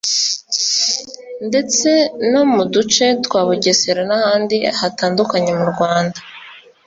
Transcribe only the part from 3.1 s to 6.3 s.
twa Bugesera n’ahandi hatandukanye mu Rwanda